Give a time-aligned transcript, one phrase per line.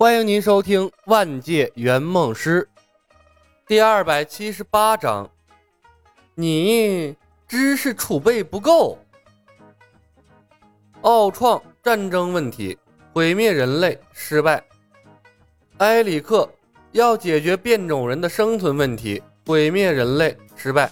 [0.00, 2.66] 欢迎您收听《万界圆梦师》
[3.66, 5.30] 第二百七十八章。
[6.34, 7.14] 你
[7.46, 8.98] 知识储备不够。
[11.02, 12.78] 奥创战争问题，
[13.12, 14.64] 毁灭人类失败。
[15.76, 16.48] 埃里克
[16.92, 20.90] 要解决变种人的生存问题，毁灭人类失败。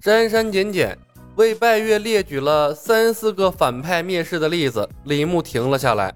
[0.00, 0.98] 删删减减，
[1.36, 4.88] 为拜月列举了三四个反派灭世的例子。
[5.04, 6.12] 李牧停了下来。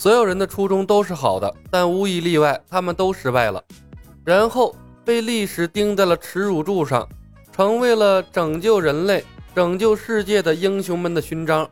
[0.00, 3.62] 所有人的初衷都是好的，但无一例外，他们都失败了，
[4.24, 7.06] 然后被历史钉在了耻辱柱上，
[7.52, 9.22] 成为了拯救人类、
[9.54, 11.68] 拯救世界的英雄们的勋章。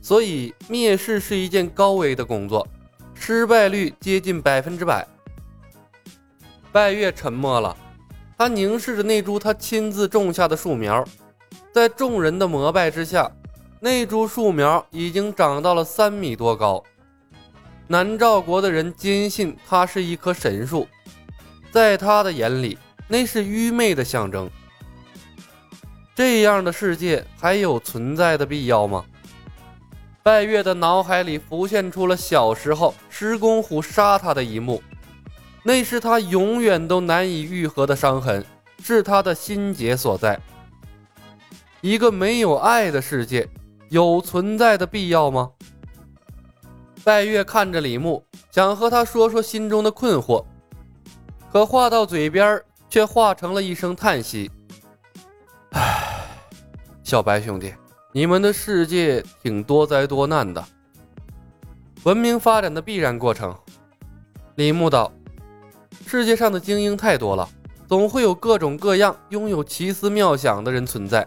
[0.00, 2.66] 所以，灭世是一件高危的工作，
[3.12, 5.06] 失败率接近百分之百。
[6.72, 7.76] 拜月沉默了，
[8.38, 11.04] 他凝视着那株他亲自种下的树苗，
[11.70, 13.30] 在众人的膜拜之下，
[13.78, 16.82] 那株树苗已经长到了三米多高。
[17.88, 20.88] 南诏国的人坚信它是一棵神树，
[21.70, 24.50] 在他的眼里，那是愚昧的象征。
[26.14, 29.04] 这样的世界还有存在的必要吗？
[30.22, 34.82] 拜月的脑海里浮现出了小时候石公虎杀他的一幕，
[35.62, 38.44] 那是他永远都难以愈合的伤痕，
[38.82, 40.40] 是他的心结所在。
[41.82, 43.48] 一个没有爱的世界，
[43.90, 45.52] 有存在的必要吗？
[47.06, 50.44] 拜月看着李牧，想和他说说心中的困惑，
[51.52, 54.50] 可话到嘴边，却化成了一声叹息
[55.70, 56.26] ：“唉，
[57.04, 57.72] 小白兄弟，
[58.10, 60.64] 你们的世界挺多灾多难的，
[62.02, 63.56] 文明发展的必然过程。”
[64.56, 65.12] 李牧道
[66.08, 67.48] ：“世界上的精英太多了，
[67.86, 71.24] 总会有各种各样拥有奇思妙想的人存在。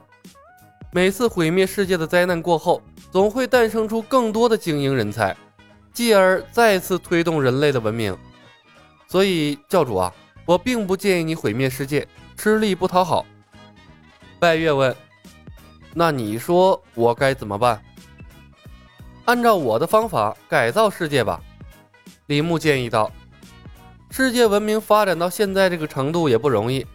[0.92, 5.34] 每次毁灭世界的灾难过后，总会诞生出更多的精英人才。”
[5.94, 8.18] 继而再次推动人类的文明，
[9.08, 10.14] 所以教主啊，
[10.46, 13.26] 我并不建议你毁灭世界，吃力不讨好。
[14.40, 14.96] 拜月问
[15.94, 17.82] ：“那你说我该怎么办？”
[19.26, 21.42] 按照我的方法改造世界吧。
[22.28, 23.12] 李牧建议道
[24.10, 26.86] ：“世界文明发展到现在这个程度也不容易，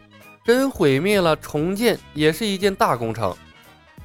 [0.44, 3.36] 真毁灭了重建也是一件大工程，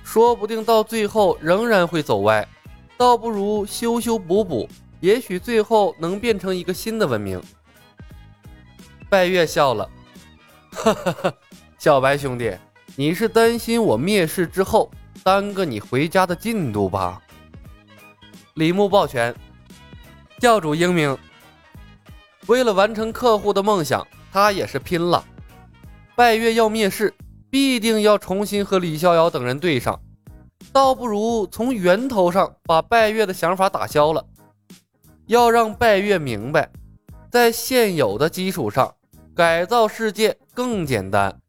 [0.04, 2.46] 说不定到最后仍然会走歪。”
[3.00, 4.68] 倒不如修修补补，
[5.00, 7.42] 也许最后能变成一个新的文明。
[9.08, 9.90] 拜月笑了，
[10.74, 11.34] 哈哈哈，
[11.78, 12.54] 小白兄弟，
[12.98, 14.92] 你是担心我灭世之后
[15.24, 17.22] 耽搁你回家的进度吧？
[18.56, 19.34] 李牧抱拳，
[20.38, 21.18] 教主英明。
[22.48, 25.24] 为了完成客户的梦想，他也是拼了。
[26.18, 27.14] 拜月要灭世，
[27.50, 29.98] 必定要重新和李逍遥等人对上。
[30.72, 34.26] 倒不如从源头上把拜月的想法打消了。
[35.26, 36.72] 要让拜月明白，
[37.32, 38.96] 在现有的基础上
[39.36, 41.40] 改造世界更简单。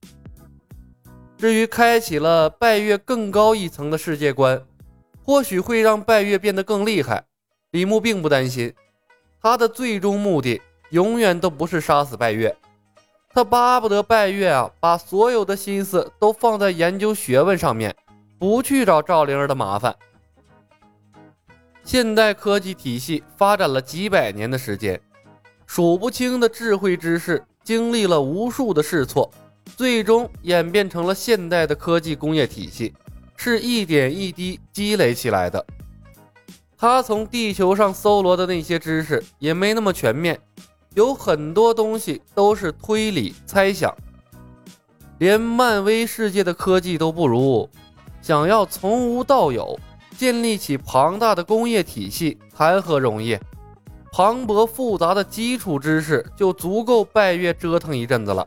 [1.39, 4.63] 至于开启了拜月更高一层的世界观，
[5.25, 7.25] 或许会让拜月变得更厉害。
[7.71, 8.75] 李牧并不担心，
[9.41, 10.61] 他的最终目的
[10.91, 12.55] 永远都不是杀死拜月，
[13.33, 17.97] 他巴不得拜月啊把所有的心思都放在研究学问上面。
[18.41, 19.95] 不去找赵灵儿的麻烦。
[21.85, 24.99] 现代科技体系发展了几百年的时间，
[25.67, 29.31] 数不清的智慧之士经历了无数的试错，
[29.77, 32.95] 最终演变成了现代的科技工业体系，
[33.37, 35.63] 是一点一滴积累起来的。
[36.79, 40.41] 他从地球上搜罗的那些知识也没那么全面，
[40.95, 43.95] 有很多东西都是推理猜想，
[45.19, 47.69] 连漫威世界的科技都不如。
[48.21, 49.79] 想要从无到有
[50.17, 53.39] 建立起庞大的工业体系，谈何容易？
[54.13, 58.47] 磅礴复杂的基础知识就足够拜月折腾一阵子了。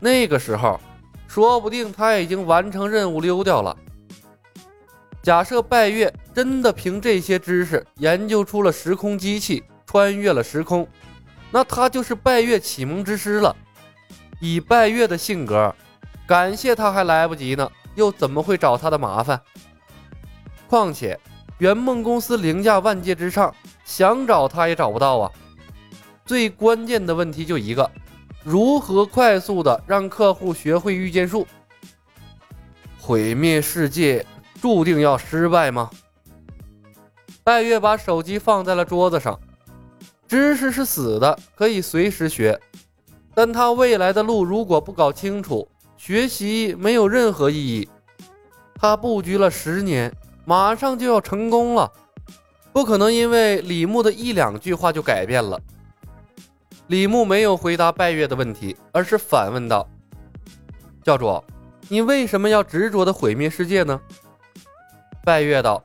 [0.00, 0.80] 那个时候，
[1.28, 3.76] 说不定他已经完成任务溜掉了。
[5.22, 10.86] 假设拜月真的凭这些知识研究出了时空机器，穿越了时空，
[11.50, 13.54] 那他就是拜月启蒙之师了。
[14.40, 15.74] 以拜月的性格，
[16.26, 17.70] 感谢他还来不及呢。
[18.00, 19.38] 又怎么会找他的麻烦？
[20.66, 21.20] 况且
[21.58, 23.54] 圆梦公司凌驾万界之上，
[23.84, 25.30] 想找他也找不到啊！
[26.24, 27.90] 最关键的问题就一个：
[28.42, 31.46] 如何快速的让客户学会御剑术？
[32.98, 34.24] 毁灭世界
[34.62, 35.90] 注定要失败吗？
[37.44, 39.38] 拜月把手机放在了桌子上，
[40.26, 42.58] 知识是死的，可以随时学，
[43.34, 45.68] 但他未来的路如果不搞清楚。
[46.00, 47.86] 学习没有任何意义。
[48.74, 50.10] 他布局了十年，
[50.46, 51.92] 马上就要成功了。
[52.72, 55.60] 不可能因为李牧的一两句话就改变了。
[56.86, 59.86] 李牧没有回答拜月的问题，而是反问道
[61.04, 61.44] ：“教主，
[61.90, 64.00] 你为什么要执着的毁灭世界呢？”
[65.22, 65.84] 拜月道：“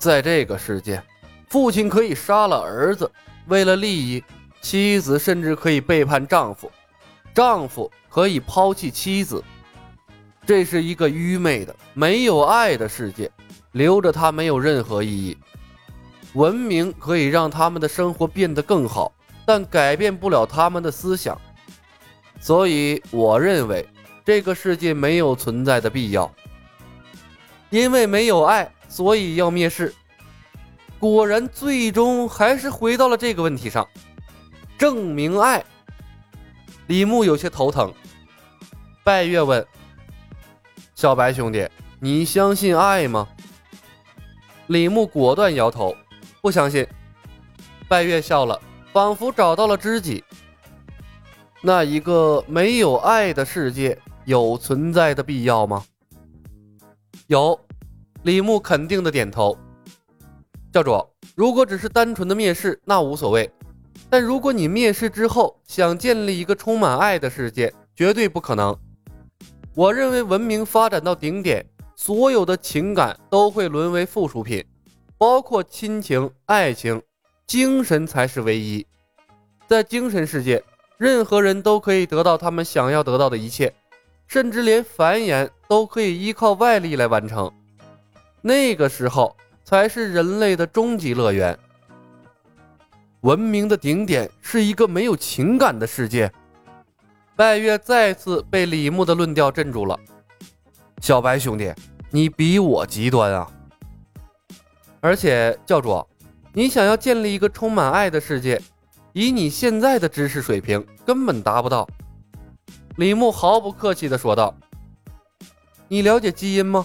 [0.00, 1.00] 在这个世界，
[1.48, 3.08] 父亲可以杀了儿子，
[3.46, 4.20] 为了利益；
[4.60, 6.68] 妻子甚至可以背叛丈夫，
[7.38, 9.44] 丈夫可以抛弃妻子。
[10.44, 13.30] 这是一个愚昧的、没有爱的世界，
[13.70, 15.38] 留着它没有任何意义。
[16.32, 19.12] 文明可以让他们的生活变得更好。”
[19.46, 21.40] 但改变不了他们的思想，
[22.40, 23.88] 所以我认为
[24.24, 26.30] 这个世界没有存在的必要。
[27.70, 29.94] 因为没有爱，所以要灭世。
[30.98, 33.88] 果然，最终还是回到了这个问题上：
[34.76, 35.64] 证明爱。
[36.88, 37.92] 李牧有些头疼。
[39.04, 39.64] 拜月问
[40.94, 41.68] ：“小白兄弟，
[42.00, 43.28] 你相信爱吗？”
[44.66, 45.94] 李牧果断摇头，
[46.42, 46.86] 不相信。
[47.88, 48.60] 拜月笑了。
[48.90, 50.24] 仿佛找到了知己。
[51.60, 55.84] 那一个没有爱的世界有存在的必要吗？
[57.26, 57.58] 有，
[58.22, 59.56] 李牧肯定的点头。
[60.72, 61.06] 教主，
[61.36, 63.46] 如果只是单纯的灭世，那无所谓；
[64.10, 68.76] 但如果你灭世之后想建立一个充满爱的世界，绝对不可能。
[69.74, 71.64] 我认为文明发展到顶点，
[71.94, 74.64] 所有的情感都会沦为附属品，
[75.16, 77.00] 包括亲情、爱情。
[77.46, 78.86] 精神才是唯一，
[79.66, 80.62] 在精神世界，
[80.98, 83.72] 任何人都可以得到他们想要得到的一切，
[84.26, 87.50] 甚至连繁衍都可以依靠外力来完成。
[88.42, 89.34] 那个时候
[89.64, 91.58] 才是人类的终极乐园。
[93.22, 96.30] 文明的顶点是一个没有情感的世界。
[97.34, 99.98] 拜月再次被李牧的论调镇住了。
[101.00, 101.72] 小白兄弟，
[102.10, 103.50] 你比我极端啊！
[105.00, 106.04] 而且教主。
[106.52, 108.60] 你想要建立一个充满爱的世界，
[109.12, 111.88] 以你现在的知识水平根本达不到。”
[112.96, 114.52] 李牧毫不客气地说道。
[115.86, 116.84] “你了解基因吗？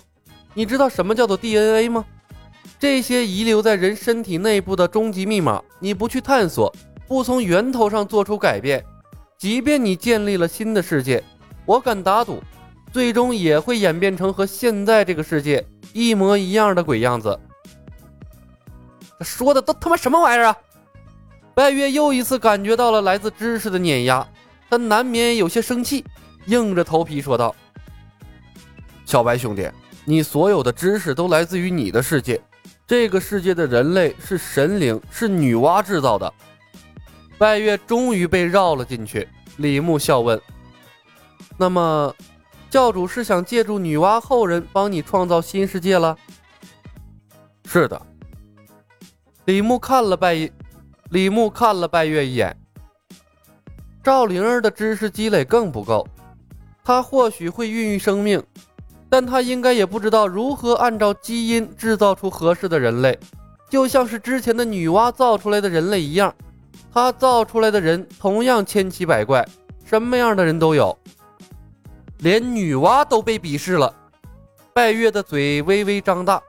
[0.54, 2.06] 你知道什么叫做 DNA 吗？
[2.84, 6.70] 这些遗留在人身体内部的终极密码，你不去探索，
[7.08, 8.84] 不从源头上做出改变，
[9.38, 11.24] 即便你建立了新的世界，
[11.66, 12.44] 我敢打赌，
[12.92, 17.40] 最终也会演变成和现在这个世界一模一样的鬼样子。”
[19.24, 20.58] 说的都他妈什么玩意儿啊！
[21.56, 24.28] 拜月又一次感觉到了来自知识的碾压，
[24.70, 26.04] 他难免有些生气，
[26.48, 27.56] 硬着头皮说道
[29.08, 29.72] ：“小白兄弟，
[30.04, 32.42] 你所有的知识都来自于你的世界，
[32.86, 36.32] 这个世界的人类是神灵，是女娲制造的。”
[37.38, 39.28] 拜月终于被绕了进去。
[39.58, 40.40] 李牧笑问
[41.58, 42.16] ：“那么，
[42.70, 46.18] 教主是想借助女娲后人帮你创造新世界了
[47.66, 48.02] ？”“是的。”
[49.46, 50.50] 李牧看了拜，
[51.10, 52.56] 李牧看了拜月一眼。
[54.02, 56.08] 赵灵儿的知识积累更不够，
[56.84, 58.42] 她或许会孕育生命，
[59.14, 63.20] 但他应该也不知道如何按照基因制造出合适的人类，
[63.70, 66.34] 就像是之前的女娲造出来的人类一样，
[66.92, 69.48] 她造出来的人同样千奇百怪，
[69.86, 70.98] 什么样的人都有，
[72.22, 73.94] 连女娲都被鄙视了。
[74.74, 76.42] 拜月的嘴微微张大。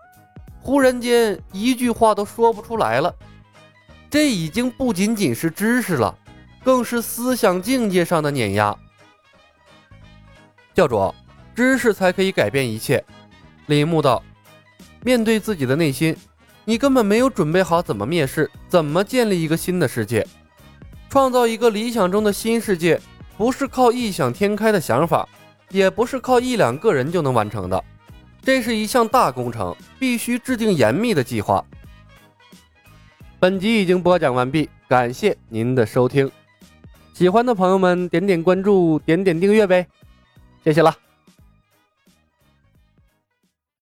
[0.63, 3.15] 忽然间，一句话都说不出来了。
[4.09, 6.17] 这已经不仅仅是知识了，
[6.65, 8.75] 更是思想境界上的碾压。
[10.73, 11.15] 教主，
[11.55, 13.03] 知识才可以改变一切。
[13.67, 14.23] 李牧道
[15.03, 16.17] ：“面对自己的内心，
[16.65, 20.27] 你根本没有准备好怎么灭世，怎么建立一个新的世界，
[21.09, 23.01] 创造一个理想中的新世界，
[23.39, 25.29] 不是靠异想天开的想法，
[25.71, 27.83] 也不是靠一两个人就能完成的。”
[28.43, 31.65] 这是一项大工程，必须制定严密的计划。
[33.39, 36.31] 本集已经播讲完毕，感谢您的收听。
[37.15, 39.87] 喜欢的朋友们点点关注，点点订阅呗，
[40.63, 40.95] 谢谢了。